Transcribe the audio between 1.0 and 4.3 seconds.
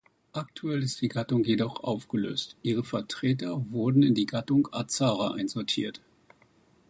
die Gattung jedoch aufgelöst; ihre Vertreter wurden in die